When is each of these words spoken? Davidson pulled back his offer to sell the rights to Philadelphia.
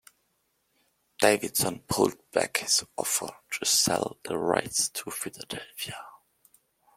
Davidson 1.19 1.83
pulled 1.87 2.17
back 2.31 2.57
his 2.57 2.83
offer 2.97 3.29
to 3.51 3.65
sell 3.67 4.17
the 4.23 4.35
rights 4.35 4.89
to 4.89 5.11
Philadelphia. 5.11 6.05